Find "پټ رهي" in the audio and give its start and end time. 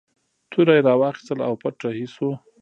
1.61-2.07